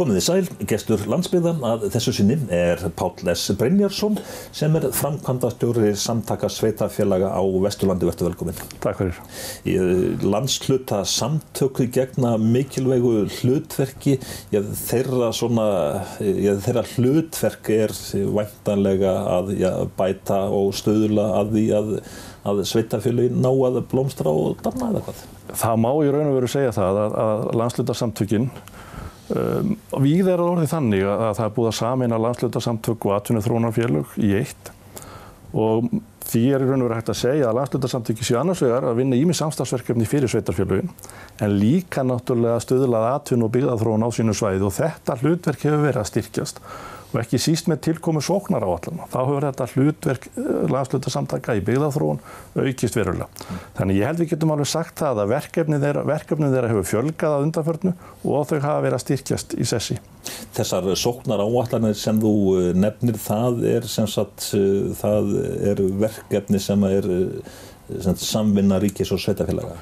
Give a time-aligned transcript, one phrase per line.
[0.00, 3.50] Komið þið sæl, gestur landsbyggðan að þessu sinni er Páll S.
[3.60, 4.14] Brynjarsson
[4.56, 8.62] sem er framkvæmdastjóri samtaka sveitafélaga á Vesturlandi verður velkominn.
[8.80, 9.18] Takk fyrir.
[9.68, 9.74] Í
[10.24, 14.16] landsluta samtöku gegna mikilvægu hlutverki,
[14.48, 15.68] já, þeirra, svona,
[16.16, 17.96] já, þeirra hlutverk er
[18.40, 21.96] væntanlega að já, bæta og stöðula að því að,
[22.48, 25.24] að sveitafélagi ná að blómstra og danna eða hvað?
[25.60, 28.54] Það má í raun og veru segja það að, að landslutarsamtökin
[29.36, 33.48] um, við erum orðið þannig að, að það er búið að samina landslutarsamtök og atvinnið
[33.48, 34.72] þrónarfélög í eitt.
[35.50, 35.90] Og
[36.30, 39.00] því er í raun og veru hægt að segja að landslutarsamtöki séu annars vegar að
[39.00, 40.92] vinna ími samstagsverkefni fyrir sveitarfélögin
[41.42, 44.62] en líka náttúrulega stöðulað atvinn og byggðarþróun á sínu svæði.
[44.68, 46.62] Og þetta hlutverk hefur verið að styrkjast
[47.10, 49.02] og ekki síst með tilkomu sóknar á allan.
[49.10, 52.20] Þá hefur þetta hlutverk eh, landslutarsamtaka í byggðarþróun
[52.60, 53.28] aukist verulega.
[53.78, 57.36] Þannig ég held við getum alveg sagt það að verkefnið þeirra, verkefnið þeirra hefur fjölgað
[57.36, 59.98] að undanförnu og þau hafa verið að styrkjast í sessi.
[60.56, 65.34] Þessar sóknar áallanir sem þú eh, nefnir, það er sagt, eh, það
[65.72, 67.10] er verkefni sem er
[67.98, 69.78] sagt, samvinna ríkis og sveitafélaga?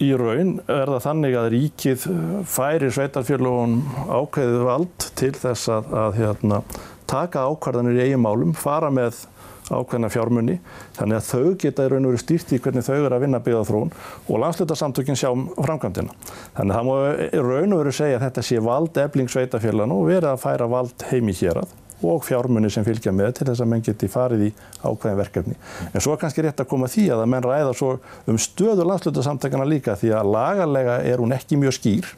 [0.00, 2.06] Í raun er það þannig að ríkið
[2.48, 3.76] færi sveitarfélagun
[4.08, 6.62] ákveðið vald til þess að, að hérna,
[7.10, 9.22] taka ákvarðanir í eigin málum, fara með
[9.70, 10.56] ákveðna fjármunni,
[10.96, 13.42] þannig að þau geta í raun og veru stýrt í hvernig þau eru að vinna
[13.44, 13.92] byggðarþróun
[14.26, 16.16] og landslutarsamtökinn sjá um framkvæmdina.
[16.56, 16.96] Þannig að það má
[17.28, 20.70] í raun og veru segja að þetta sé vald efling sveitafélagin og verið að færa
[20.70, 24.46] vald heim í hérað og fjármunni sem fylgja með til þess að menn geti farið
[24.46, 24.50] í
[24.82, 25.56] ákveðin verkefni.
[25.92, 27.90] En svo er kannski rétt að koma því að að menn ræða svo
[28.30, 32.08] um stöðu landslutarsamtökana líka því að lagarlega er hún ekki mjög skýr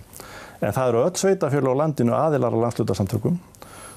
[0.63, 3.41] en það eru öll sveitafjölu á landinu aðilar á landslutarsamtökum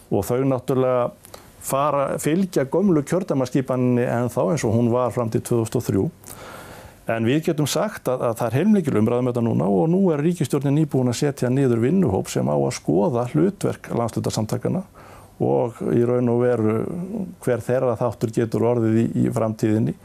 [0.09, 1.05] og þau náttúrulega
[1.65, 6.09] fara, fylgja gömlu kjördæmaskipaninni en þá eins og hún var fram til 2003
[7.05, 10.23] En við getum sagt að, að það er heimleikil umræðum þetta núna og nú er
[10.25, 14.81] ríkistjórnin nýbúin að setja niður vinnuhóp sem á að skoða hlutverk landslutarsamtakana
[15.43, 16.75] og í raun og veru
[17.43, 19.95] hver þeirra þáttur getur orðið í, í framtíðinni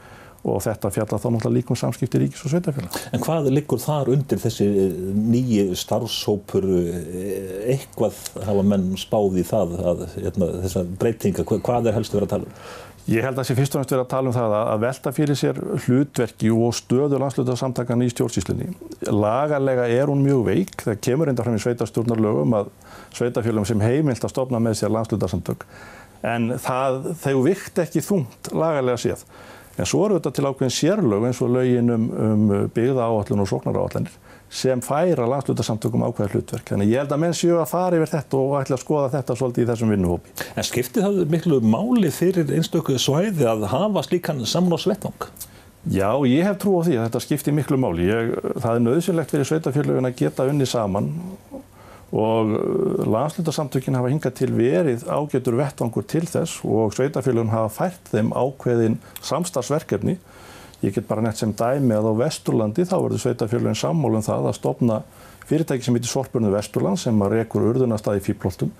[0.40, 2.94] og þetta fjalla þá náttúrulega líkum samskipti ríkis og sveitafélag.
[3.12, 4.66] En hvað liggur þar undir þessi
[5.12, 6.64] nýji starfsópur
[7.68, 12.30] eitthvað hafa menn spáði í það að hérna, þessa breytinga, hvað er helst að vera
[12.30, 12.56] að tala um?
[13.10, 15.12] Ég held að það sé fyrst og næst verið að tala um það að velta
[15.14, 18.68] fyrir sér hlutverki og stöðu landslutarsamtakan í stjórnsýslinni.
[19.10, 22.70] Lagarlega er hún mjög veik, það kemur enda fram í sveitarstjórnarlögum að
[23.18, 25.66] sveitafélagum sem heimilt að stopna með sér landslutarsamtök
[26.26, 29.24] en það, þau vikt ekki þungt lagarlega séð.
[29.80, 33.48] En svo eru þetta til ákveðin sérlög eins og lögin um, um byggða áallun og
[33.48, 34.18] sóknar áallanir
[34.50, 36.72] sem færa landslutarsamtökum ákveða hlutverk.
[36.72, 39.36] Þannig ég held að menn séu að fara yfir þetta og ætla að skoða þetta
[39.38, 40.34] svolítið í þessum vinnuhópi.
[40.58, 45.30] En skipti það miklu máli fyrir einstöku svæði að hafa slíkan samlásvettvang?
[45.88, 48.10] Já, ég hef trú á því að þetta skipti miklu máli.
[48.10, 51.12] Ég, það er nöðsynlegt fyrir sveitafélagin að geta unni saman
[52.10, 52.50] og
[53.06, 58.98] landslutarsamtökin hafa hingað til verið ágætur vettvangur til þess og sveitafélagin hafa fært þeim ákveðin
[59.22, 60.18] samstarfsverkefni
[60.80, 64.56] Ég get bara nett sem dæmi að á Vesturlandi þá verður sveitafjörlun sammólum það að
[64.56, 65.02] stopna
[65.50, 68.70] fyrirtæki sem heitir Sorpurnu Vesturland sem að rekur urðunastæði fýrplóttum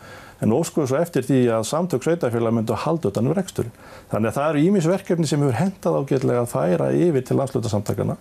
[0.40, 3.68] en óskuðu svo eftir því að samtök sveitafjörla myndu að halda utanum rekstur.
[4.12, 8.16] Þannig að það eru ímisverkefni sem hefur hendað ágætlega að færa yfir til landslutasamtakana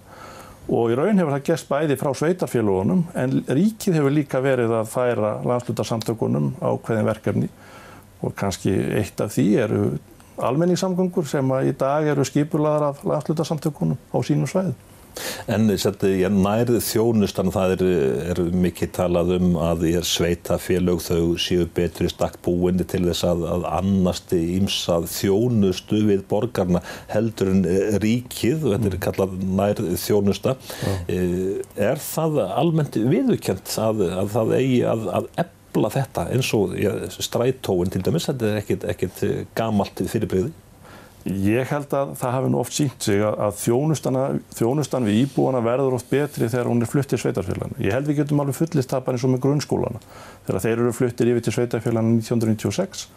[0.70, 4.92] og í raun hefur það gæst bæði frá sveitafjörlunum en ríkið hefur líka verið að
[4.92, 7.50] færa landslutasamtökunum á hverðin verkefni.
[8.20, 9.84] Og kannski eitt af því eru
[10.46, 14.78] almenningssamgöngur sem í dag eru skipulaðar af landslutarsamtökunum á sínum svæðu.
[15.50, 17.84] En nærið þjónustan, það er,
[18.32, 23.46] er mikið talað um að í sveitafélög þau séu betri stakk búinni til þess að,
[23.56, 27.64] að annast ímsað þjónustu við borgarna heldur en
[28.04, 30.56] ríkið, og þetta er kallað nærið þjónusta.
[30.86, 31.62] Mm.
[31.90, 36.96] Er það almennt viðukjönt að, að það eigi að, að efla þetta eins og ja,
[37.14, 39.24] strætóin til dæmis, þetta er ekkert, ekkert
[39.58, 40.52] gamalt fyrirbreyði?
[41.30, 46.08] Ég held að það hafi nú oft sínt sig að þjónustan við íbúana verður oft
[46.10, 47.76] betri þegar hún er flutt til sveitarfélagana.
[47.84, 50.00] Ég held við getum alveg fullist bara eins og með grunnskólana.
[50.48, 53.10] Þegar þeir eru fluttir yfir til sveitarfélagana 1996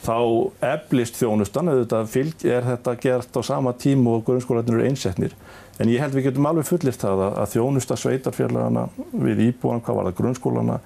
[0.00, 0.16] þá
[0.64, 5.36] eflist þjónustan, auðvitað er þetta gert á sama tíma og grunnskólanir eru einsetnir.
[5.80, 10.10] En ég held við getum alveg fullist það að þjónusta sveitarfélagana við íbúana, hvað var
[10.10, 10.80] það grunnskólana,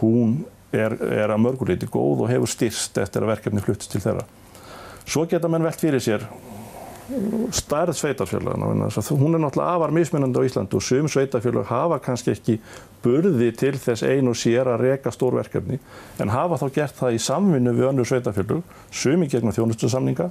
[0.00, 0.40] hún
[0.74, 4.26] er, er að mörguleiti góð og hefur styrst eftir að verkefni fluttist til þeirra.
[5.06, 6.26] Svo geta menn velt fyrir sér
[7.54, 8.66] stærð sveitarfélagana.
[9.10, 12.56] Hún er náttúrulega afar mismunandi á Íslandu og sum sveitarfélag hafa kannski ekki
[13.04, 15.78] burði til þess einu sér að reka stórverkefni
[16.18, 20.30] en hafa þá gert það í samvinnu við önnur sveitarfélag, sum í gegnum þjónustusamninga,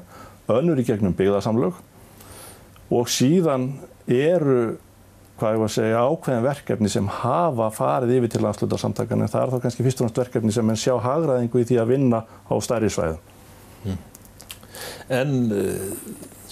[0.51, 1.79] önnur í gegnum byggðarsamlög
[2.91, 3.71] og síðan
[4.11, 4.75] eru
[5.39, 9.41] hvað ég var að segja, ákveðin verkefni sem hafa farið yfir til landslutarsamtakana en það
[9.41, 12.21] er þá kannski fyrst og náttúrulega verkefni sem enn sjá hagraðingu í því að vinna
[12.23, 13.33] á stærri svæðum.
[13.85, 13.97] Mm.
[15.15, 15.89] En uh,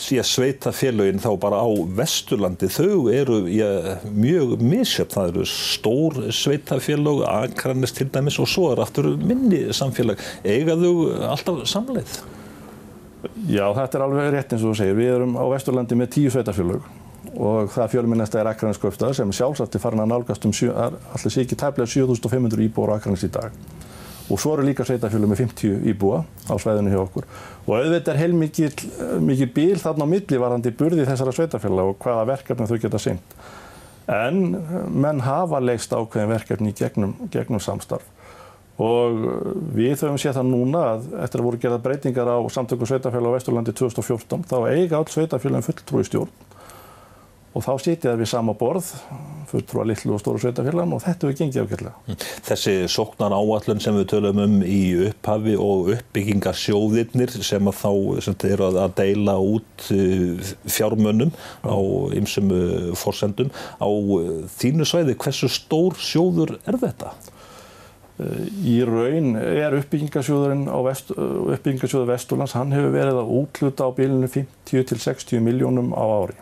[0.03, 3.69] síðan sveitafélagin þá bara á Vesturlandi, þau eru já,
[4.11, 5.13] mjög misjöfn.
[5.15, 10.19] Það eru stór sveitafélag, Akranes til dæmis og svo er aftur minni samfélag.
[10.43, 10.93] Eiga þau
[11.31, 12.19] alltaf samleið?
[13.47, 14.99] Já, þetta er alveg rétt eins og þú segir.
[14.99, 16.83] Við erum á Vesturlandi með tíu sveitafélag
[17.33, 21.45] og það fjölminnesta er Akranes Kaupstað sem sjálfsagt er farin að nálgast um allir sé
[21.45, 23.55] ekki tæplega 7500 íbúar á Akranes í dag.
[24.31, 27.27] Og svo eru líka sveitafjölu með 50 íbúa á svæðinu hjá okkur.
[27.67, 32.69] Og auðvitað er heilmikið bíl þarna á milli varandi burði þessara sveitafjöla og hvaða verkefni
[32.69, 33.35] þau geta synd
[34.07, 34.57] en
[34.91, 38.05] menn hafa leist ákveðin verkefni gegnum, gegnum samstarf.
[38.81, 39.19] Og
[39.75, 43.35] við höfum séð það núna að eftir að voru gerað breytingar á samtöku sveitafjöla á
[43.35, 46.33] Vesturlandi 2014 þá eiga all sveitafjölum fulltrúi stjórn
[47.53, 48.89] og þá sitjaði við sama borð
[49.53, 51.93] fulltrúa litlu og stóru sveitafélagum og þetta hefur gengið ákveðlega.
[52.07, 52.21] Mm.
[52.47, 54.79] Þessi sóknar áallun sem við tölum um í
[55.09, 57.91] upphafi og uppbyggingarsjóðirnir sem að þá
[58.25, 61.77] sem eru að deila út uh, fjármönnum á
[62.17, 67.13] ymsum uh, fórsendum á uh, þínu svæði, hversu stór sjóður er þetta?
[68.61, 74.29] Í raun er uppbyggingarsjóðurinn á vest, uppbyggingarsjóður Vesturlands, hann hefur verið að útluta á bílinu
[74.29, 76.37] 50 til 60 miljónum á ári.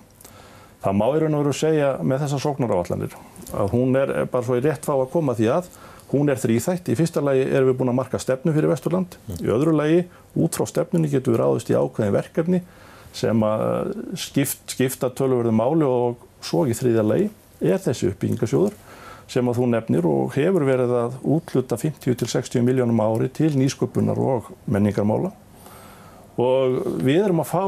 [0.82, 3.16] Það má í raun og veru segja með þessar sóknaráallanir
[3.52, 5.68] að hún er bara svo í rétt fá að koma því að
[6.12, 6.90] hún er þrýþætt.
[6.92, 9.18] Í fyrsta lagi erum við búin að marka stefnu fyrir Vesturland.
[9.40, 10.06] Í öðru lagi,
[10.36, 12.62] út frá stefnunni getum við ráðist í ákveðin verkefni
[13.16, 17.30] sem að skipt, skipta tölurverðu máli og svo í þrýðja lagi
[17.62, 18.78] er þessi uppbyggingasjóður
[19.32, 24.50] sem að þú nefnir og hefur verið að útluta 50-60 miljónum ári til nýsköpunar og
[24.66, 25.32] menningarmála
[26.42, 27.66] og við erum að fá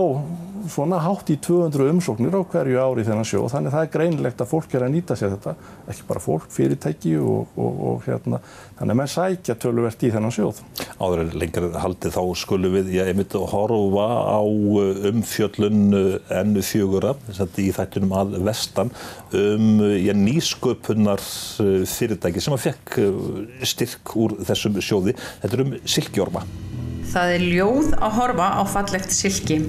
[0.72, 4.44] svona hátt í 200 umsóknir á hverju ári þennan sjó þannig að það er greinlegt
[4.44, 5.56] að fólk er að nýta sér þetta
[5.92, 8.40] ekki bara fólk, fyrirtæki og, og, og hérna,
[8.80, 10.62] þannig að menn sækja töluvert í þennan sjóð.
[11.00, 16.36] Áður en lengur haldið þá skulum við, ég myndi að horfa á uh, umfjöllun uh,
[16.40, 17.16] ennu fjögura,
[17.60, 18.94] í þættunum að vestan,
[19.36, 23.02] um ég, nýsköpunar uh, fyrirtæki sem að fekk
[23.68, 26.48] styrk úr þessum sjóði, þetta er um silkjórma.
[27.12, 29.60] Það er ljóð að horfa á fallegt silki.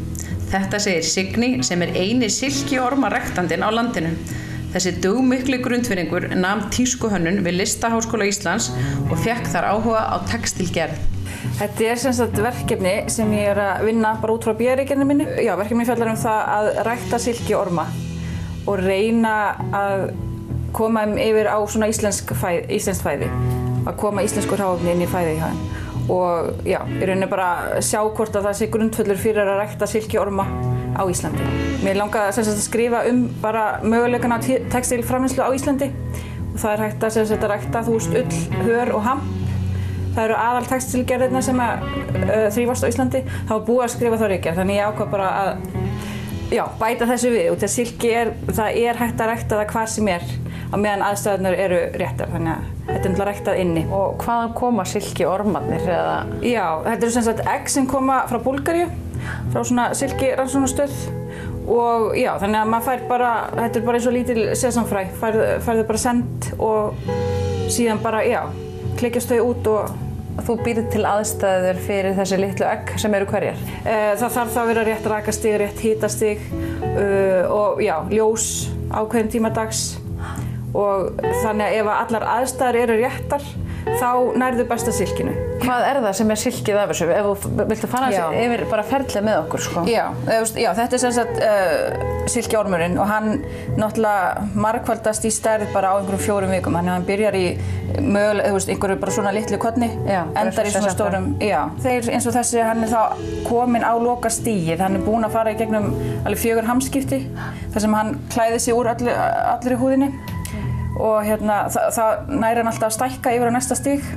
[0.53, 4.13] Þetta segir Signi sem er eini silkiormarektandin á landinu.
[4.75, 8.71] Þessi dugmikli grundfinningur namn tískuhönnun við Listaháskóla Íslands
[9.09, 10.99] og fekk þar áhuga á textilgerð.
[11.59, 15.29] Þetta er sem sagt verkefni sem ég er að vinna bara út frá björrikerni minni.
[15.45, 17.87] Já, verkefni fjallar um það að rækta silkiorma
[18.65, 19.37] og reyna
[19.77, 20.09] að
[20.75, 23.31] koma um yfir á svona íslensk fæði, íslensk fæði.
[23.85, 28.01] Að koma íslensku hráfni inn í fæði í hafinn og já, ég raunin bara sjá
[28.03, 30.45] hvort að það sé grundföllur fyrir að rækta silkiorma
[30.95, 31.47] á Íslandi.
[31.85, 34.41] Mér langaði að, að skrifa um bara möguleikana
[34.73, 35.91] textilframhengslu á Íslandi
[36.53, 39.25] og það er hægt að, að rækta þú veist ull, hör og ham.
[40.15, 41.89] Það eru aðal textilgerðirna sem að,
[42.21, 43.25] uh, þrýfast á Íslandi.
[43.33, 45.51] Það var búið að skrifa þá ríkjar þannig ég ákvað bara að
[46.55, 49.91] já, bæta þessu við og til silki er, það er hægt að rækta það hvar
[49.91, 50.27] sem er
[50.75, 53.85] á meðan aðstöðunar eru réttar þannig að þetta er náttúrulega ræktað inni.
[53.95, 55.85] Og hvaðan koma silki ormarnir?
[55.87, 56.17] Eða?
[56.43, 58.89] Já, þetta eru sem sagt egg sem koma frá Búlgaríu,
[59.55, 60.97] frá svona silki rannsóknastöð
[61.65, 65.39] og já, þannig að maður fær bara, þetta er bara eins og lítil sesamfræ, fær,
[65.65, 67.07] fær þau bara sendt og
[67.73, 68.43] síðan bara, já,
[68.99, 70.01] klikjast þau út og
[70.35, 73.61] Þú býrð til aðstæður fyrir þessi litlu egg sem eru hverjar?
[73.87, 76.43] Eh, það þarf þá að vera rétt rakastig, rétt hítastig
[76.89, 78.49] uh, og já, ljós
[78.91, 79.93] ákveðin tíma dags
[80.75, 83.45] og þannig að ef allar aðstæðar eru réttar
[83.85, 85.35] þá nærðu besta silkinu.
[85.65, 87.07] Hvað er það sem er silkið af þessu?
[87.15, 88.09] Ef þú viltu fara
[88.41, 89.85] yfir bara ferlið með okkur sko?
[89.89, 90.05] Já,
[90.59, 93.31] já þetta er sem sagt uh, silkiormurinn og hann
[93.79, 96.77] náttúrulega markvaldast í stærð bara á einhverjum fjórum vikum.
[96.79, 97.45] Þannig að hann byrjar í
[98.01, 101.61] möguleg, þú veist, einhverju bara svona litlu kodni, endar í svona stórum, já.
[101.85, 105.37] Þeir eins og þessi, hann er þá komin á loka stíið, hann er búinn að
[105.37, 105.93] fara í gegnum
[106.25, 107.21] alveg fjögur hamskipti
[107.75, 110.11] þar sem hann klæði sig úr allir í húðinni
[111.01, 114.11] og hérna, það, það næri hann alltaf að stækka yfir á næsta stík.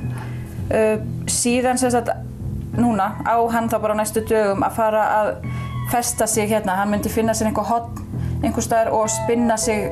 [0.68, 0.98] Uh,
[1.30, 2.10] síðan sem sagt,
[2.78, 5.32] núna á hann þá bara á næstu dögum að fara að
[5.92, 8.04] festa sig hérna, hann myndi finna sér einhver hotn
[8.42, 9.88] einhver staðar og spinna sig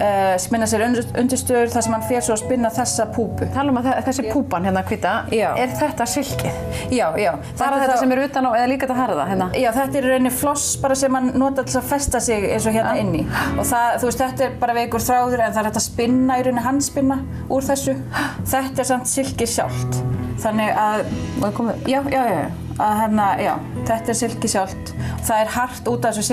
[0.00, 3.48] uh, spinna sér undirstöður þar sem hann fer svo að spinna þessa púpu.
[3.54, 6.60] Tala um að þessi púpan hérna hvita, er þetta silkið?
[6.94, 7.30] Já, já.
[7.58, 9.50] Það er þetta sem er utan á eða líka þetta harða hérna?
[9.58, 12.76] Já, þetta er rauninni floss bara sem hann nota til að festa sig eins og
[12.76, 13.26] hérna inni.
[13.56, 16.40] Og það, þú veist, þetta er bara veikur þráður en það er hægt að spinna
[16.40, 17.96] í rauninni handspinna úr þessu.
[18.50, 20.02] Þetta er samt silkið sjálft.
[20.40, 21.04] Þannig að...
[21.40, 21.88] Það komið?
[21.90, 22.44] Já, já, já.
[22.80, 23.50] Að hérna, já,
[23.90, 24.94] þetta er silkið sjálft.
[25.26, 26.30] Það er hart út af þessu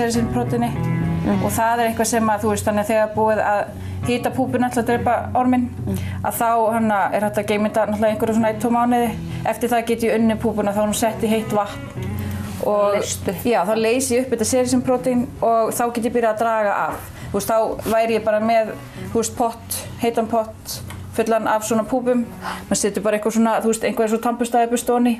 [1.28, 3.60] serisinprótini og það er eitthvað sem að þú veist þannig að þegar búið að
[4.08, 5.66] hýta púpuna til að drepa ormin
[6.24, 9.08] að þá hana, er hægt að þetta náttúrulega einhverju svona 1-2 mánuði.
[9.48, 12.06] Eftir það get ég unni púpuna þá er hún sett í heitt vatn.
[12.68, 12.98] Og
[13.46, 17.10] já, þá leysi ég upp þetta serisinprotein og þá get ég byrjað að draga af.
[17.28, 18.72] Þú veist, þá væri ég bara með
[19.12, 20.78] þú veist, pott, heitan pott
[21.18, 22.24] fullan af svona púpum.
[22.68, 25.14] Maður setur bara eitthvað svona, þú veist, einhver svo tampustæði bustóni,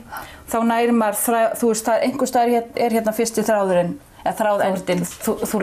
[0.51, 4.37] þá næri maður þræ, þú veist, er einhver staðar hér, er hérna fyrsti þráðurinn, eða
[4.39, 5.05] þráðendinn.
[5.27, 5.63] Þú, þú,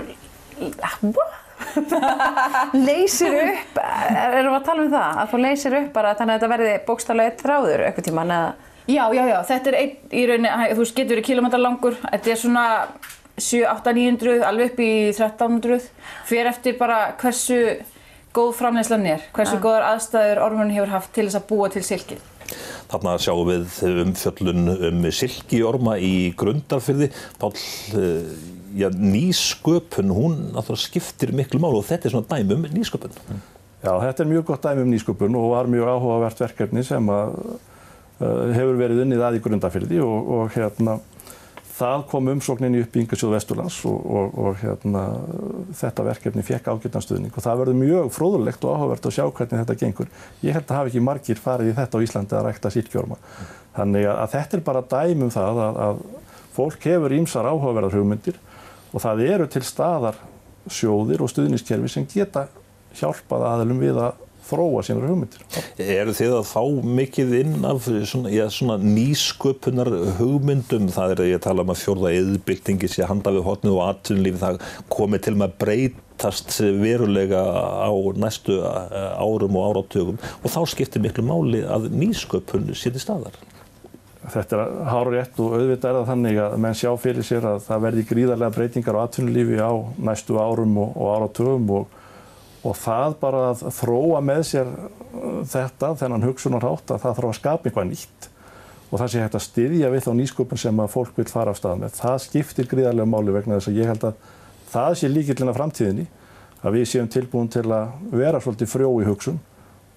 [2.87, 5.19] Leysir upp, erum við að tala um það?
[5.21, 8.53] Að þú leysir upp bara þannig að þetta verði bókstaflega eitt þráður eitthvað tíman eða?
[8.85, 12.31] Já, já, já, þetta er einn í rauninni, þú veist, getur verið kilometra langur, þetta
[12.31, 12.65] er svona
[13.35, 15.89] 7, 8, 900, alveg upp í 1300,
[16.29, 17.57] fyrir eftir bara hversu
[18.35, 22.21] góð framleyslan er, hversu góðar aðstæður ormunni hefur haft til þess að búa til silkið.
[22.91, 27.09] Þarna sjáum við umfjöllun um silkiorma í grundarfyrði.
[27.41, 27.51] Pál,
[27.97, 28.29] eh,
[28.75, 33.15] já, nýsköpun, hún náttúrulega skiptir miklu málu og þetta er svona dæmi um nýsköpun.
[33.85, 37.35] Já, þetta er mjög gott dæmi um nýsköpun og var mjög áhugavert verkefni sem að,
[38.19, 40.99] uh, hefur verið unnið að í grundafyrði og, og hérna,
[41.75, 45.03] það kom umsókninni upp í Ingersjóð Vesturlands og, og, og hérna,
[45.75, 49.61] þetta verkefni fekk ágættan stuðning og það verður mjög fróðulegt og áhugavert að sjá hvernig
[49.61, 50.11] þetta gengur.
[50.45, 53.19] Ég held að hafi ekki margir farið í þetta á Íslandi að rækta sýrkjórma.
[53.75, 56.03] Þannig að, að þetta er bara dæmi um það að, að
[56.55, 58.39] fólk hefur ímsar áhugaverðar hugmyndir
[58.93, 60.21] og það eru til staðar
[60.71, 62.47] sjóðir og stuðniskerfi sem geta
[62.95, 65.43] hjálpað aðlum við að þróa sínar hugmyndir.
[65.81, 66.61] Eru þið að fá
[66.99, 70.89] mikið inn af svona, já, svona nýsköpunar hugmyndum?
[70.93, 74.43] Það er ég að tala um að fjórða eðbyltingi sé handa við hotnu og atvinnulífi
[74.43, 74.61] það
[74.93, 81.03] komið til með að breytast verulega á næstu eh, árum og áratugum og þá skiptir
[81.03, 83.37] miklu máli að nýsköpun sé til staðar.
[84.25, 87.59] Þetta er hár rétt og auðvitað er það þannig að menn sjá fyrir sér að
[87.67, 89.73] það verði gríðarlega breytingar á atvinnulífi á
[90.07, 91.99] næstu árum og, og áratugum og,
[92.65, 97.37] og það bara að þróa með sér uh, þetta, þennan hugsunarhátt að það þarf að
[97.39, 98.29] skapa eitthvað nýtt
[98.89, 101.59] og það sé hægt að styðja við þá nýsköpun sem að fólk vil fara af
[101.59, 101.95] stað með.
[101.97, 104.29] Það skiptir gríðarlega máli vegna þess að ég held að
[104.71, 106.05] það sé líkillin af framtíðinni
[106.61, 109.41] að við séum tilbúin til að vera svolítið frjó í hugsun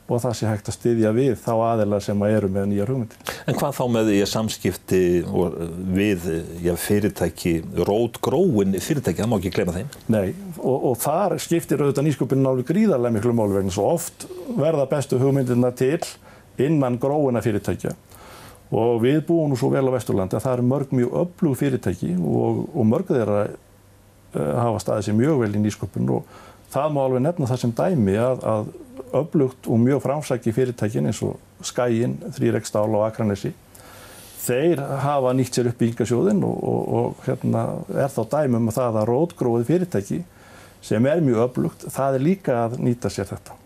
[0.08, 3.32] og það sé hægt að styðja við þá aðeila sem að eru með nýjar hugmyndir.
[3.44, 5.58] En hvað þá með ég samskipti eh,
[5.98, 6.26] við
[6.64, 7.54] já, fyrirtæki,
[7.88, 9.92] rótgróin fyrirtæki, það má ekki glema þeim?
[10.14, 14.88] Nei, og, og þar skiptir auðvitað nýsköpunin alveg gríðarlega miklu máli vegna svo oft verða
[14.90, 16.00] bestu hugmyndirna til
[16.58, 17.94] innan gróina fyrirtækja
[18.74, 22.10] og við búum nú svo vel á Vesturlandi að það eru mörg mjög öflug fyrirtæki
[22.18, 26.36] og, og mörg þeirra uh, hafa staðið sér mjög vel í nýsköpun og
[26.72, 28.68] það má alveg nefna það sem dæmi að, að
[29.16, 33.52] öflugt og mjög framsæki fyrirtækin eins og Skæin, Þrýreikstál og Akranesi
[34.48, 38.80] þeir hafa nýtt sér upp í yngasjóðin og, og, og hérna, er þá dæmum að
[38.80, 40.24] það að rótgróði fyrirtæki
[40.88, 43.58] sem er mjög öflugt, það er líka að nýta sér þetta.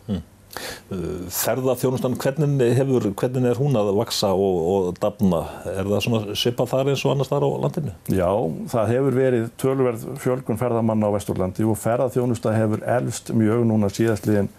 [1.33, 5.41] Ferðarþjónustan, hvernig, hefur, hvernig er hún að vaksa og, og dafna?
[5.71, 7.95] Er það svona svipað þar eins og annars þar á landinu?
[8.13, 8.29] Já,
[8.75, 14.53] það hefur verið tölverð fjölgun ferðamanna á Vesturlandi og ferðarþjónusta hefur elst mjög núna síðastliðin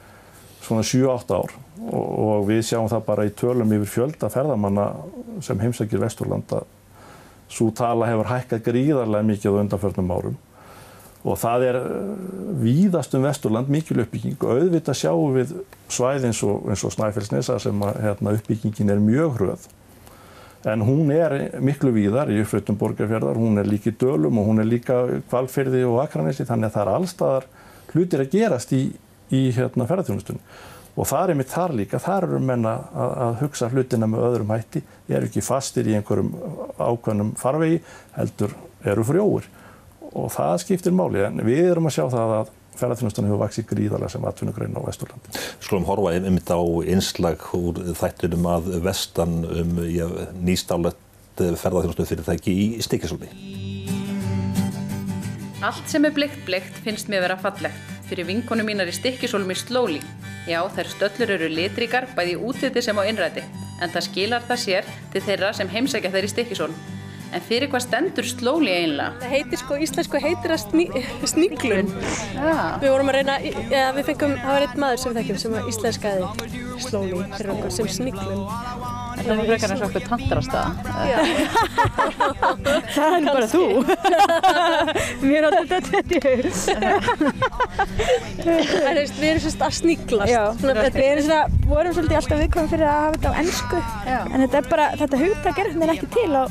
[0.63, 1.57] svona 7-8 ár.
[1.83, 4.87] Og, og við sjáum það bara í tölum yfir fjölda ferðamanna
[5.43, 6.63] sem heimsækir Vesturlanda.
[7.51, 10.41] Svo tala hefur hækkað gríðarlega mikið á undanförnum árum.
[11.23, 12.09] Og það er eh,
[12.63, 14.35] víðast um Vesturland mikil uppbygging.
[14.41, 15.53] Og auðvitað sjáum við
[15.91, 19.69] svæði eins og, og Snæfellsnesa sem að, hérna, uppbyggingin er mjög hröð.
[20.67, 24.63] En hún er miklu víðar í uppflutum borgarfjörðar, hún er líka í Dölum og hún
[24.63, 25.01] er líka
[25.31, 26.45] kvalfyrði og Akranesi.
[26.47, 27.47] Þannig að það er allstaðar
[27.91, 28.83] hlutir að gerast í,
[29.31, 30.41] í hérna, ferðarþjónustunni
[30.93, 34.51] og það er mitt þar líka, þar eru menna að, að hugsa hlutina með öðrum
[34.53, 36.33] hætti, eru ekki fastir í einhverjum
[36.77, 37.79] ákveðnum farvegi,
[38.17, 38.53] heldur
[38.85, 39.47] eru frjóir
[40.13, 44.13] og það skiptir máli en við erum að sjá það að ferðarþjónustan hefur vaksið gríðarlega
[44.13, 45.41] sem atvinnugrein á Vesturlandi.
[45.61, 50.09] Skulum horfa einmitt á einslag úr þættunum að vestan um ja,
[50.41, 51.01] nýstálegt
[51.37, 53.29] ferðarþjónustu fyrirtæki í Stikisólni.
[55.63, 57.91] Allt sem er bleikt bleikt finnst mér vera fallegt.
[58.09, 60.01] Fyrir vinkonu mínar í Stikkisólmi Slóli.
[60.43, 63.45] Já, þær stöllur eru litrikar bæði í útliti sem á innræti.
[63.79, 66.75] En það skilar það sér til þeirra sem heimsækja þeir í Stikkisólm.
[67.33, 69.15] En fyrir hvað stendur Slóli einlega?
[69.23, 70.85] Það heitir sko, íslensku heitir það sní,
[71.31, 71.93] sníklun.
[72.35, 72.59] Já.
[72.83, 75.71] Við vorum að reyna, eða við fengum, það var einn maður sem þekkjum sem að
[75.71, 76.51] íslenskaði
[76.89, 78.45] slóli fyrir okkur sem sníklun.
[79.23, 80.69] Það er frekar eins og okkur tantarastæða.
[81.09, 81.19] Já.
[82.93, 83.65] Það er bara þú.
[85.23, 86.45] Mér átti þetta þetta í hug.
[88.43, 90.31] En þú veist, við erum svolítið að sníklast.
[90.33, 93.29] Já, Svona, við þetta er erum svona, vorum svolítið alltaf viðkvæm fyrir að hafa þetta
[93.29, 93.77] á ennsku
[94.07, 94.19] Já.
[94.27, 96.43] en þetta er bara, þetta hugtak er ekki til á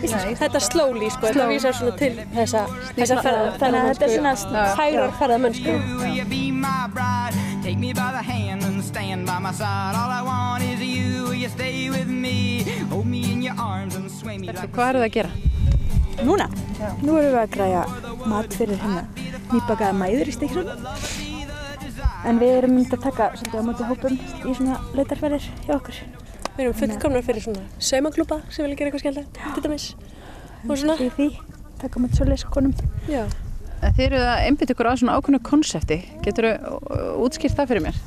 [0.00, 2.64] Þetta slowly, sko, þetta vísar svona til þessa,
[2.96, 4.34] þessa ferða, Þannig að þetta er svona
[4.80, 5.10] hægrar
[6.94, 7.36] bride?
[7.62, 9.94] Take me by the hand and stand by my side.
[9.94, 11.32] All I want is you.
[11.32, 12.64] You stay with me?
[12.90, 15.30] Hold me in your arms and sway me like Hvað eru það að gera?
[16.26, 16.46] Núna?
[17.00, 17.84] Nú erum við að græja
[18.28, 19.04] mat fyrir hérna
[19.50, 20.72] nýbakaða mæður í Stíksson.
[22.28, 26.02] En við erum myndið að taka svolítið á móti hópum í svona leitarferðir hjá okkur.
[26.60, 29.84] Við erum fullkomnar fyrir svona saumaklúpa sem vilja gera eitthvað skemmtilegt, til dæmis.
[30.66, 30.96] Og svona.
[31.00, 31.28] Í því,
[31.80, 32.74] taka á móti svoleiðis konum.
[33.08, 33.22] Já.
[33.80, 35.96] En Þið eru að einbytta ykkur á svona ákveðnu konsepti.
[36.26, 36.50] Getur
[37.24, 38.00] útskýrt það fyrir mér?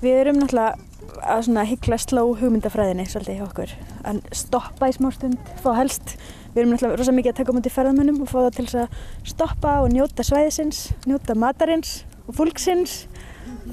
[0.00, 3.76] Við erum náttúrulega að svona hyggla sló hugmyndafræðinni svolítið hjá okkur.
[4.08, 6.16] Að stoppa í smá stund, fá helst.
[6.54, 8.96] Við erum náttúrulega rosa mikið að taka á móti ferðamönnum og fá það til að
[9.34, 11.92] stoppa og njóta svæðisins, njóta matarins
[12.24, 13.02] og fólksins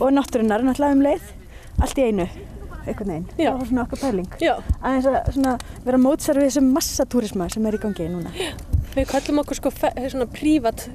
[0.02, 1.34] og náttúrunar náttúrulega um leið.
[1.80, 2.28] Allt í einu,
[2.88, 3.28] einhvern veginn.
[3.38, 3.52] Já.
[3.52, 4.28] Það var svona okkar pæling.
[4.42, 4.54] Já.
[4.82, 5.54] Aðeins að svona
[5.86, 8.34] vera mótsarfið þessum massatúrisma sem er í gangi núna.
[8.96, 10.88] Við kallum okkur sko svona prívat,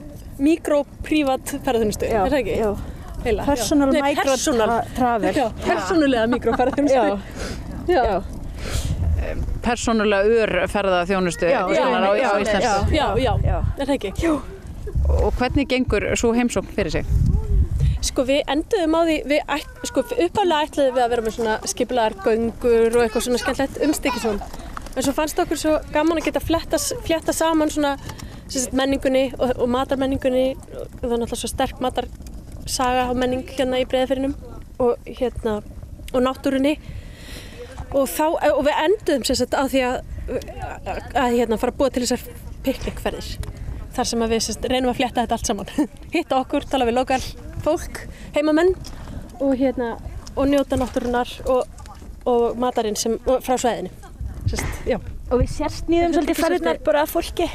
[0.43, 2.57] mikro-prívat ferðarþjónustu, Já, er það ekki?
[2.59, 2.73] já.
[3.23, 4.01] Heila, Personal já.
[4.03, 4.69] Nei, micro personal.
[4.69, 5.35] tra- travel.
[5.37, 7.19] Já, persónulega mikro-ferðarþjónustu.
[7.89, 8.03] Já.
[8.03, 8.23] Já.
[9.63, 11.85] Persónulega ör ferðaþjónustu Já, já,
[12.17, 12.87] já, já.
[12.91, 13.59] Já, já, Já.
[13.79, 14.13] er það ekki?
[14.25, 14.41] Jú.
[15.23, 17.07] Og hvernig gengur svo heimsókn fyrir sig?
[18.03, 19.41] Sko við enduðum á því, við
[19.87, 24.41] sko uppálega ætlaðum við að vera með svona skipulegar göngur og eitthvað svona skemmtilegt umstykkisvon.
[24.93, 27.93] En svo fannst okkur svo gaman að geta fletta, saman svona
[28.51, 30.49] sagt, menningunni og, og matarmenningunni.
[30.57, 34.35] Og það er náttúrulega svo sterk matarsaga og menning hérna í breiðaferinum
[34.83, 35.61] og hérna
[36.13, 36.75] og náttúrunni.
[37.93, 39.97] Og þá, og við enduðum sagt á því að,
[40.33, 42.27] að, að hérna fara að búa til þessar
[42.67, 43.33] piknikferðir
[43.93, 45.73] þar sem við sagt, reynum að fletta þetta allt saman.
[46.17, 47.23] Hitta okkur, tala við lokal
[47.65, 48.05] fólk
[48.37, 48.75] heimamenn
[49.43, 49.95] og hérna
[50.37, 51.67] og njóta náttúrunar og,
[52.29, 53.93] og matarinn sem, og frá sveðinu.
[55.33, 57.47] Og við sérsnýðum svolítið ferðirnar bara að fólki.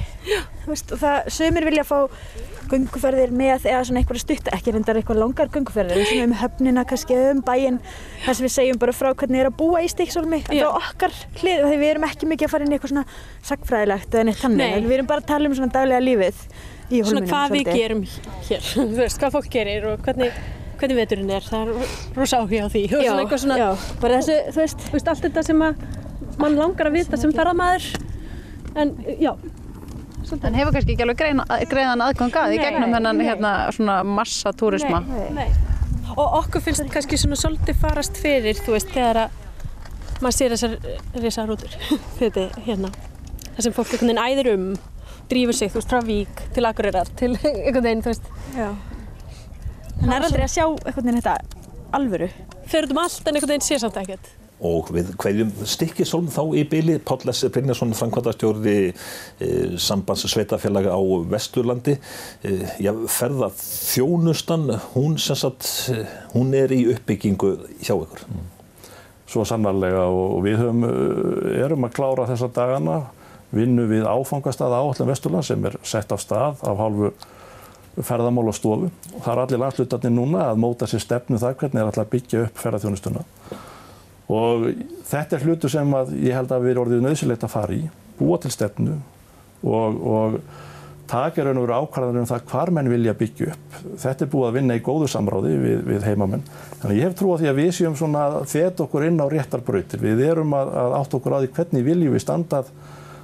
[0.65, 1.97] Veist, og það, sömur vilja fá
[2.71, 7.15] gönguferðir með eða svona eitthvað stutt, ekki reyndar eitthvað langar gönguferðir, svona um höfnina kannski
[7.15, 7.77] eða um bæinn,
[8.25, 11.63] þar sem við segjum bara frá hvernig er að búa í Stíksólmi, frá okkar hlið,
[11.63, 13.05] því við erum ekki mikið að fara inn í eitthvað svona
[13.51, 14.87] sagfræðilegt eða neitt þannig, Nei.
[14.89, 16.43] við erum bara að tala um svona daglega lífið
[16.87, 17.29] í svona hólminum.
[17.31, 18.03] hvað við gerum
[18.47, 20.41] hér þú veist, hvað fólk gerir og hvernig,
[20.79, 23.69] hvernig veturinn er það er rosa áhuga á því og Já, svona eitthvað svona, já,
[24.01, 25.85] bara þessu, þú veist, þú veist, allt þetta sem að
[26.41, 27.87] mann langar að vita sem ferðamaður
[28.77, 29.33] en já,
[30.27, 33.25] En hefur kannski ekki alveg greina, greiðan aðgang að í Nei, gegnum þennan nei.
[33.29, 34.99] hérna svona massatúrisma?
[35.31, 35.45] Nei.
[36.17, 39.37] Og okkur finnst kannski svona svolítið farast fyrir, þú veist, þegar að
[40.19, 40.75] maður sér þessar
[41.23, 41.77] risa rútur,
[42.19, 42.91] þetta hérna,
[43.53, 44.67] það sem fólk einhvern veginn æðir um,
[45.31, 48.71] drífur sig, þú veist, frá Vík til Akureyrar, til einhvern veginn, þú veist, já.
[49.97, 51.37] En er aldrei að sjá einhvern veginn þetta
[51.97, 52.27] alvöru.
[52.67, 54.27] út um allt en einhvern veginn sé samt ekkert.
[54.57, 57.43] Og við hverjum stikkisólm þá í byli, Páll S.
[57.53, 61.93] Brynjarsson, framkvæmdastjóri e, sambands sveitafélaga á Vesturlandi.
[62.41, 67.53] E, já, ferða þjónustan, hún, sem sagt, eh, hún er í uppbyggingu
[67.85, 68.25] hjá ykkur.
[69.29, 70.87] Svo sannarlega og við höfum,
[71.53, 72.99] erum að klára þessa dagana,
[73.55, 77.11] vinnu við áfangastað áallum Vesturland sem er sett af stað af hálfu
[77.97, 78.91] ferðamál og stofu.
[79.15, 82.13] Og það er allir landslutarnir núna að móta sér stefnu það hvernig er alltaf að
[82.13, 83.25] byggja upp ferðarþjónustuna.
[84.37, 84.67] Og
[85.07, 87.85] þetta er hlutu sem ég held að við erum orðið nöðsilegt að fara í,
[88.19, 88.97] búa til stefnu
[89.63, 90.39] og, og
[91.07, 93.77] taka raun og veru ákvarðanir um það hvar menn vilja byggja upp.
[94.03, 96.43] Þetta er búið að vinna í góðu samráði við, við heimamenn.
[96.81, 99.63] Þannig ég hef trú á því að við séum svona fet okkur inn á réttar
[99.65, 100.03] brautir.
[100.03, 102.61] Við erum að, að átt okkur á því hvernig viljum við standa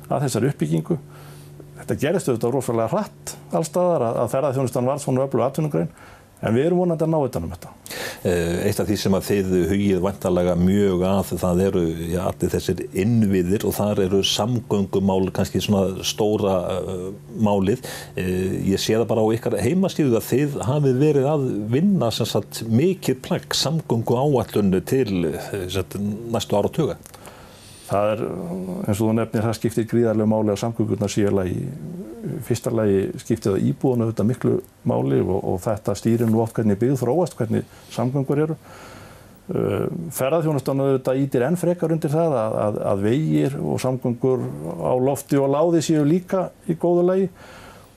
[0.09, 0.99] að, þessar uppbyggingu.
[1.83, 5.89] Þetta gerist auðvitað rosalega hratt allstaðar að, að ferðarþjónustan var svona öflug atvinnugrein
[6.43, 7.71] en við erum vonandi að ná utan um þetta.
[8.27, 12.51] Eh, Eitt af því sem að þið hugið vantarlega mjög að það eru já, allir
[12.53, 17.83] þessir innviðir og þar eru samgöngumál kannski svona stóra uh, málið.
[18.17, 22.63] Uh, ég sé það bara á ykkar heimastíðu að þið hafið verið að vinna sagt,
[22.67, 25.33] mikið plagg samgöngu áallunni til
[25.71, 25.99] sagt,
[26.33, 26.99] næstu ára tuga.
[27.83, 28.21] Það er,
[28.87, 31.57] eins og þú nefnir, það skiptir gríðarlega máli á samgöngurnar síðan í
[32.47, 34.55] fyrsta lagi skiptir það íbúinu þetta miklu
[34.87, 38.57] máli og, og þetta stýrir nú oft hvernig byggð þróast, hvernig samgöngur eru.
[39.51, 44.45] Uh, Ferðarþjónustan auðvitað ítir enn frekar undir það að, að, að vegir og samgöngur
[44.79, 47.27] á lofti og láði séu líka í góðu lagi.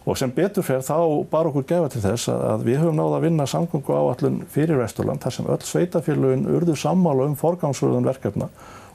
[0.06, 0.98] Og sem betur fer þá
[1.30, 5.22] bar okkur gefa til þess að, við höfum náða að vinna samgöngu áallun fyrir Vesturland
[5.22, 8.50] þar sem öll sveitafélugin urðu sammála um forgangsröðun verkefna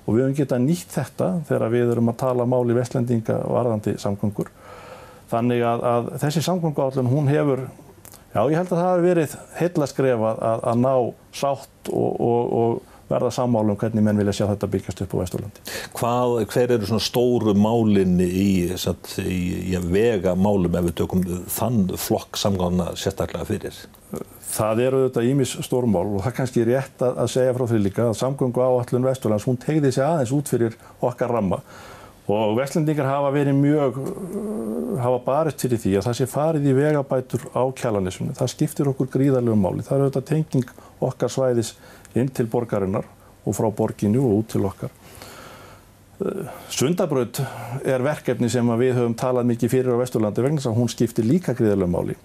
[0.06, 4.50] og við höfum getað nýtt þetta þegar við erum að tala máli vestlendinga varðandi samgöngur.
[5.32, 7.66] Þannig að, að þessi samgönguáallun hún hefur,
[8.34, 10.94] já ég held að það hafi verið heilla skref að, að, að ná
[11.42, 15.22] sátt og, og, og verða sammála um hvernig menn vilja sjá þetta byggjast upp á
[15.22, 15.66] Vesturlandi.
[15.98, 21.26] Hvað, hver eru svona stóru málinni í, satt, í, í vega málum ef við tökum
[21.52, 23.82] þann flokk samgáðana sérstaklega fyrir?
[24.52, 27.80] Það eru auðvitað ímis stórmál og það er kannski rétt að, að segja frá því
[27.86, 31.62] líka að samgöngu áallun Vesturlands, hún tegði sig aðeins út fyrir okkar ramma
[32.32, 33.98] og vestlendingar hafa verið mjög,
[35.02, 38.36] hafa barist fyrir því að það sé farið í vegabætur á kjalanissunni.
[38.38, 39.86] Það skiptir okkur gríðarlegum máli.
[39.88, 41.74] Það eru auðvitað tenging okkar svæðis
[42.18, 43.08] inn til borgarinnar
[43.46, 44.92] og frá borginu og út til okkar.
[46.70, 47.40] Sundabraut
[47.88, 51.26] er verkefni sem við höfum talað mikið fyrir á Vesturlandi vegna þess að hún skiptir
[51.26, 52.18] líka gríðarlegum máli.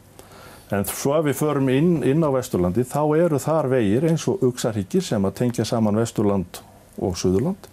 [0.74, 4.42] En svo að við förum inn, inn á Vesturlandi þá eru þar vegir eins og
[4.44, 6.60] Uxarhyggir sem að tengja saman Vesturland
[7.00, 7.70] og Suðurland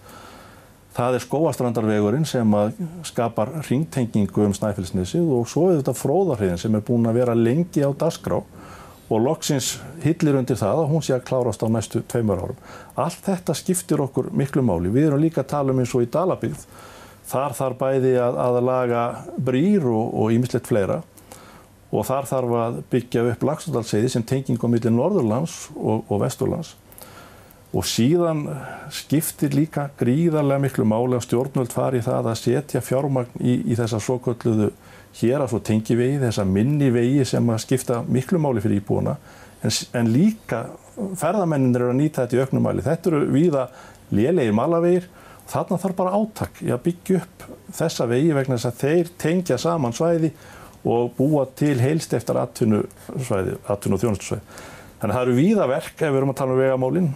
[0.93, 2.51] Það er skóastrandarvegurinn sem
[3.07, 7.81] skapar ringtengingu um Snæfellsnesið og svo er þetta fróðarhriðin sem er búin að vera lengi
[7.81, 8.43] á dasgrá
[9.13, 12.59] og loksins hillir undir það að hún sé að klárast á næstu tveimur árum.
[12.97, 14.91] Allt þetta skiptir okkur miklu máli.
[14.93, 16.65] Við erum líka að tala um eins og í Dalabygð.
[17.29, 19.03] Þar þarf bæði að, að laga
[19.37, 21.01] brýr og ímislegt fleira
[21.93, 26.73] og þar þarf að byggja upp Lagsdalseiði sem tenging á millir Norðurlands og, og Vesturlands
[27.73, 28.45] og síðan
[28.93, 34.01] skiptir líka gríðarlega miklu máli að stjórnvöld fari það að setja fjármagn í, í þessa
[34.01, 34.69] svo kölluðu
[35.19, 39.17] hér að svo tengi vegi, þessa minni vegi sem að skipta miklu máli fyrir íbúana
[39.63, 40.63] en, en líka
[41.19, 42.85] ferðamennin eru að nýta þetta í auknum mæli.
[42.85, 43.67] Þetta eru viða
[44.13, 45.07] lélegir malavegir
[45.43, 47.47] og þarna þarf bara átak í að byggja upp
[47.79, 50.33] þessa vegi vegna þess að þeir tengja saman svæði
[50.83, 54.43] og búa til heilst eftir 18 og þjónustusvæði.
[54.99, 57.09] Þannig að það eru víða verk ef við erum að tala um vegamálinn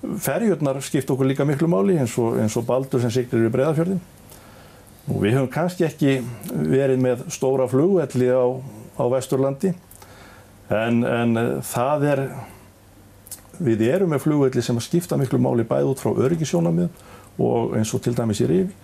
[0.00, 4.00] Ferjurnar skipt okkur líka miklu máli eins og, eins og Baldur sem siglir í Breðafjörðin.
[5.08, 6.18] Við höfum kannski ekki
[6.50, 8.46] verið með stóra flugvelli á,
[9.00, 9.72] á Vesturlandi.
[10.70, 12.22] En, en það er,
[13.58, 16.92] við erum með flugvelli sem skipta miklu máli bæð út frá öryggisjónamið
[17.40, 18.76] og eins og til dæmis í Rífi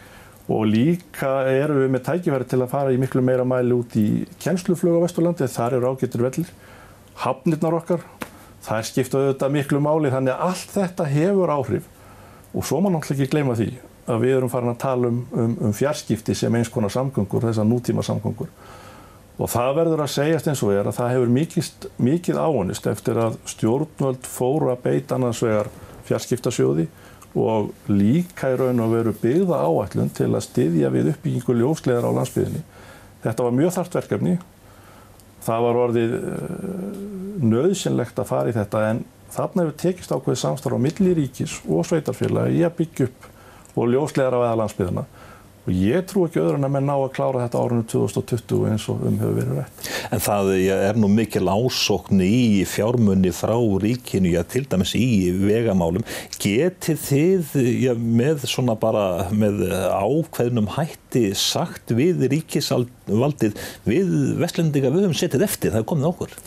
[0.46, 4.24] og líka erum við með tækifæri til að fara í miklu meira mæli út í
[4.42, 6.52] kjensluflug á Vesturlandi, þar eru ágættir vellir,
[7.22, 8.04] hafnirnar okkar
[8.66, 10.12] það er skipt auðvitað miklu máli.
[10.12, 11.90] Þannig að allt þetta hefur áhrif.
[12.56, 13.68] Og svo má náttúrulega ekki gleyma því
[14.06, 17.68] að við erum farin að tala um, um, um fjarskipti sem eins konar samgöngur, þessar
[17.68, 18.50] nútíma samgöngur
[19.36, 23.18] og það verður að segjast eins og er að það hefur mikið, mikið áonist eftir
[23.20, 25.68] að stjórnvöld fóru að beita annars vegar
[26.08, 26.86] fjarskiptasjóði
[27.36, 32.16] og líka í raun og veru byggða áætlun til að styðja við uppbyggingu ljósleðar á
[32.16, 32.62] landsbyðinni.
[33.26, 34.38] Þetta var mjög þart verkefni
[35.46, 36.98] það var orðið eh,
[37.46, 39.02] nöðsynlegt að fara í þetta en
[39.34, 43.28] þarna hefur tekist ákveðið samstarf á milliríkis og sveitarfélagi í að byggja upp
[43.76, 45.06] og ljóslegar á eða landsbyðina
[45.66, 49.00] og ég trú ekki öðrun að menn ná að klára þetta árunum 2020 eins og
[49.08, 49.88] um hefur verið rætt.
[50.14, 56.06] En það er nú mikil ásokn í fjármunni frá ríkinu, já til dæmis í vegamálum.
[56.38, 63.58] Getið þið já, með svona bara með ákveðnum hætti sagt við ríkisvaldið,
[63.90, 66.38] við vestlendinga við höfum setið eftir, það er komið okkur?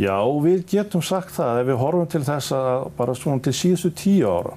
[0.00, 3.92] Já, við getum sagt það ef við horfum til þess að bara svona til síðustu
[3.92, 4.56] tíu ára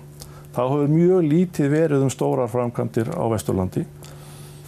[0.53, 3.85] þá hefur mjög lítið verið um stórar framkvæmdir á Vesturlandi.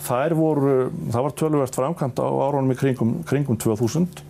[0.05, 4.21] Voru, það var tölvert framkvæmt á árunum í kringum, kringum 2000,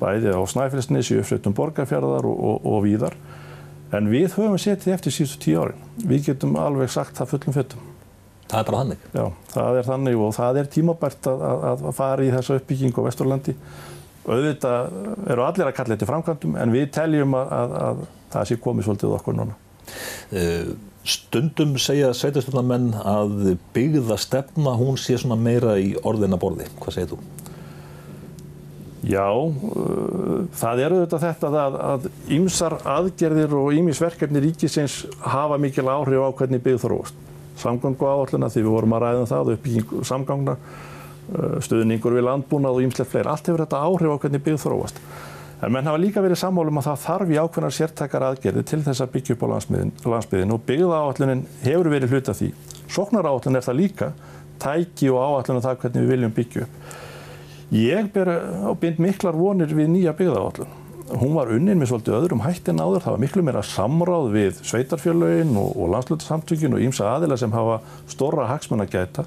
[0.00, 3.16] bæði á Snæfellsnesi, uppsveitum borgarfjörðar og, og, og víðar.
[3.94, 5.82] En við höfum setið eftir síðustu tíu árin.
[6.04, 7.90] Við getum alveg sagt það fullum föttum.
[8.50, 9.04] Það er bara þannig?
[9.14, 12.96] Já, það er þannig og það er tímabært að, að, að fara í þessa uppbygging
[13.00, 13.54] á Vesturlandi.
[14.24, 14.98] Auðvitað
[15.32, 18.02] eru allir að kalla þetta framkvæmdum en við teljum að, að
[18.34, 19.56] það sé komið svolítið okkur núna.
[20.32, 26.70] Uh, Stundum segja sveitarstjórnarmenn að byggða stefna hún sé svona meira í orðina borði.
[26.80, 27.18] Hvað segir þú?
[29.04, 35.84] Já, uh, það eru þetta þetta að, að ýmsar aðgerðir og ýmisverkefni ríkisins hafa mikil
[35.92, 37.20] áhrif á hvernig byggð þróast.
[37.60, 42.80] Samgangu áallina því við vorum að ræða um það, uppbygging samgangna, uh, stuðningur við landbúnað
[42.80, 43.32] og ýmslega fleiri.
[43.34, 45.04] Allt hefur þetta áhrif á hvernig byggð þróast.
[45.62, 49.04] En menn hafa líka verið sammálum að það þarf í ákveðnar sértakar aðgerði til þess
[49.04, 52.50] að byggja upp á landsbyðinu og byggða áallunin hefur verið hluta því.
[52.90, 54.10] Soknar áallun er það líka,
[54.60, 56.94] tæki og áallun og það hvernig við viljum byggja upp.
[57.74, 60.80] Ég ber á bind miklar vonir við nýja byggða áallun.
[61.04, 65.52] Hún var unnin með svolítið öðrum hættin áður, það var miklu meira samráð við sveitarfjörlaugin
[65.60, 69.26] og, og landslutasamtökin og ímsa aðila sem hafa stóra hagsmenn að gæta.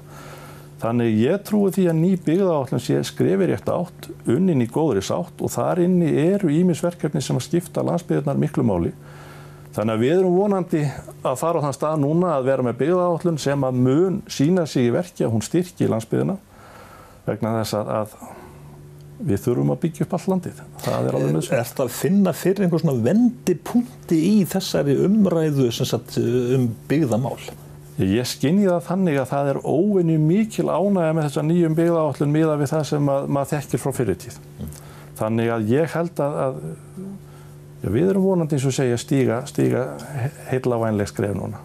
[0.78, 5.40] Þannig ég trúi því að ný byggðaállin sé skrefir rétt átt, unnin í góðri sátt
[5.42, 8.92] og þar inni eru ímisverkefni sem að skipta landsbyggðunar miklu máli.
[9.74, 10.84] Þannig að við erum vonandi
[11.26, 14.86] að fara á þann stað núna að vera með byggðaállin sem að mun sína sig
[14.86, 16.38] í verki að hún styrki landsbyggðina
[17.26, 18.16] vegna þess að, að
[19.28, 20.66] við þurfum að byggja upp all landið.
[20.84, 21.54] Það er alveg nöðsum.
[21.58, 25.72] Er þetta að finna fyrir einhver svona vendipunkti í þessari umræðu
[26.54, 27.40] um byggðamál?
[27.98, 32.58] Ég skinni það þannig að það er óvinni mikil ánægja með þessa nýjum byggðaállun miða
[32.60, 34.36] við það sem að, maður þekkir frá fyrirtíð.
[35.18, 36.60] Þannig að ég held að, að
[37.82, 39.88] já, við erum vonandi eins og segja stíga, stíga
[40.52, 41.64] heila vænleg skref núna.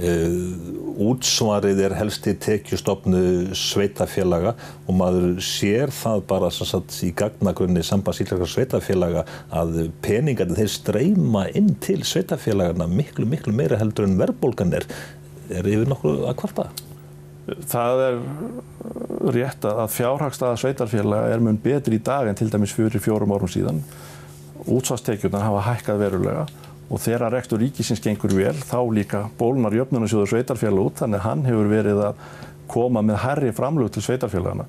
[0.00, 0.58] Uh,
[1.06, 4.56] útsvarið er helsti tekjustofnu sveitafélaga
[4.88, 9.22] og maður sér það bara sagt, í gagnagrunni sambandsýtlarkar sveitafélaga
[9.54, 14.88] að peningarnir þeir streyma inn til sveitafélagana miklu, miklu meira heldur en verðbólgan er.
[15.50, 16.68] Er yfir nokkuð að kvarta?
[17.70, 18.18] Það er
[19.34, 23.50] rétt að fjárhagstaða sveitarfélaga er mun betri í dag en til dæmis fyrir fjórum árum
[23.50, 23.80] síðan.
[24.70, 26.44] Útsvarstekjurnar hafa hækkað verulega
[26.90, 31.44] og þegar rekstur ríkisins gengur vel þá líka bólunar jöfnunarsjóður sveitarfélag út þannig að hann
[31.48, 32.24] hefur verið að
[32.70, 34.66] koma með herri framlög til sveitarfélagana.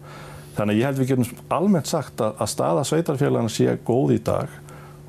[0.58, 4.22] Þannig að ég held við getum almennt sagt að, að staða sveitarfélagana sé góð í
[4.26, 4.58] dag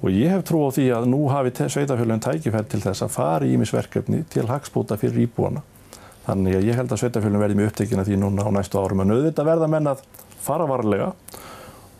[0.03, 3.47] og ég hef trú á því að nú hafi sveitarfélagin tækifært til þess að fara
[3.47, 5.63] í ímisverkefni til hagspóta fyrir íbúana.
[6.27, 9.15] Þannig að ég held að sveitarfélagin verði með upptekina því núna á næstu árum en
[9.15, 10.03] auðvitað verða menn að
[10.43, 11.13] fara varlega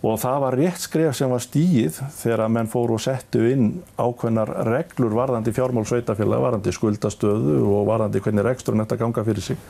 [0.03, 3.69] og það var rétt skref sem var stíið þegar að menn fóru og settu inn
[3.95, 9.61] ákveðnar reglur varðandi fjármál sveitafélag, varðandi skuldastöðu og varðandi hvernig reksturinn þetta ganga fyrir sig.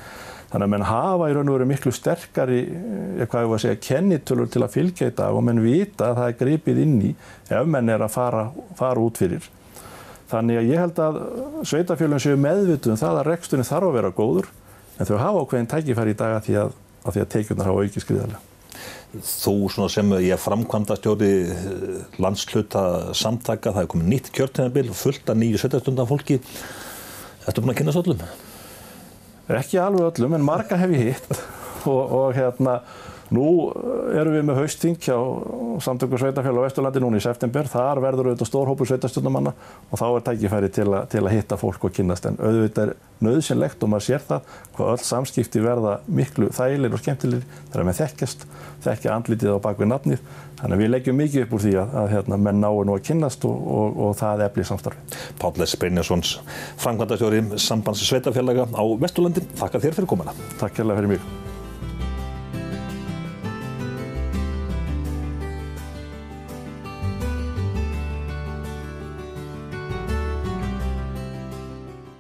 [0.52, 3.62] Þannig að menn hafa í raun og veru miklu sterkari, eh, hvað ég var að
[3.64, 6.98] segja, kennitölur til að fylgja í dag og menn vita að það er greipið inn
[7.00, 7.14] í
[7.48, 9.48] ef menn er að fara, fara út fyrir.
[10.28, 11.18] Þannig að ég held að
[11.68, 14.52] sveitafélagin séu meðvituð um það að reksturinn þarf að vera góður
[14.98, 18.06] en þau hafa ákveðin tækifæri í dag að því að, að, að tekjurnar hafa aukið
[18.06, 18.46] skriðarlega.
[19.12, 21.32] Þú sem ég framkvæmda stjóri
[22.20, 26.40] landsluta samtaka, það er komið nýtt kjörtíðanbíl, fullt af nýju sveitastundar fólki.
[27.44, 28.24] Ertu búin að kynna svo öllum?
[29.50, 31.40] Ekki alveg öllum, en marga hef ég hitt.
[31.83, 32.76] Og, og hérna,
[33.32, 33.46] nú
[34.12, 35.16] erum við með hausting hjá
[35.82, 37.68] samtöku sveitafélag á Vesturlandi núna í september.
[37.70, 39.54] Þar verður auðvitað stórhópur sveitastundamanna
[39.88, 42.28] og þá er tækifæri til, a, til að hitta fólk og kynast.
[42.28, 47.02] En auðvitað er nöðsynlegt og maður sér það hvað öll samskipti verða miklu þægilegir og
[47.02, 48.46] skemmtilegir þegar með þekkjast,
[48.86, 50.26] þekkja andlitið á bakvið nafnið.
[50.62, 53.06] Þannig að við leggjum mikið upp úr því að, að hérna, menn náu nú að
[53.08, 55.22] kynnast og, og, og það eflið samstarfi.
[55.42, 55.78] Páll S.
[55.80, 56.34] Brynjarsons,
[56.82, 59.46] framkvæmdastjóri sambands sveitafélaga á Vesturlandi.
[59.58, 60.36] Þakka þér fyrir komuna.
[60.62, 61.51] Takk hérlega fyrir mig.